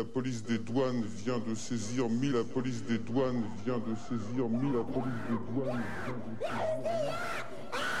[0.00, 2.32] La police des douanes vient de saisir 1000.
[2.32, 4.72] La police des douanes vient de saisir 1000.
[4.72, 7.92] La police des douanes vient de saisir 1000.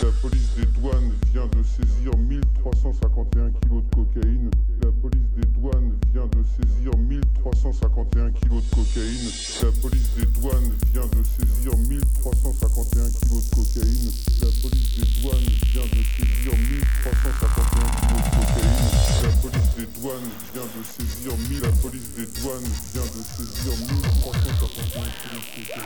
[0.00, 4.50] La police des douanes vient de saisir 1351 kilos de cocaïne.
[4.82, 9.28] La police des douanes vient de saisir 1351 kilos de cocaïne.
[9.60, 11.76] La police des douanes vient de saisir
[23.14, 25.78] de saisir 1351 kilos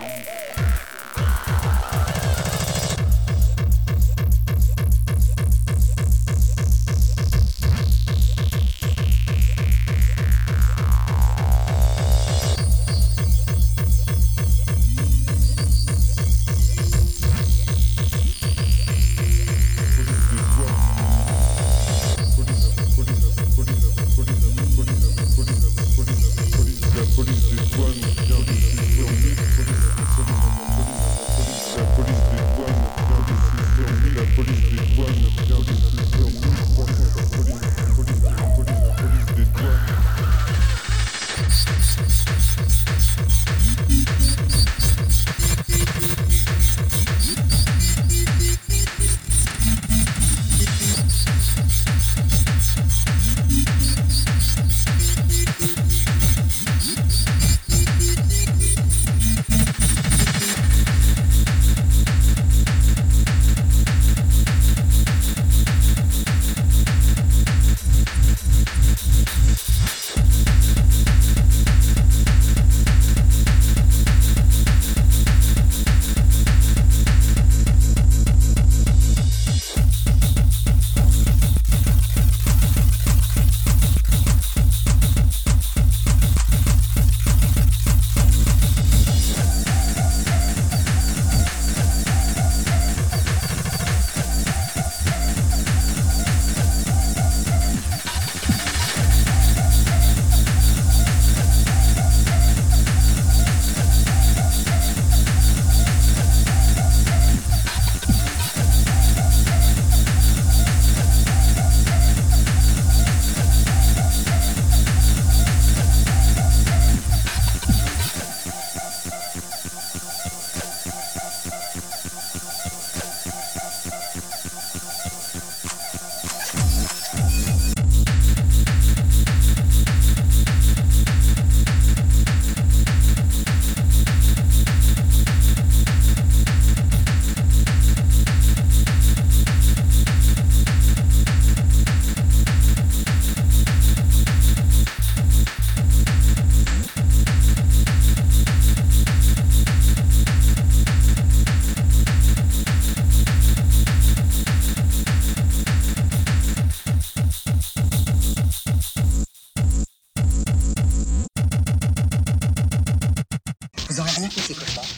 [164.22, 164.91] 話してくれた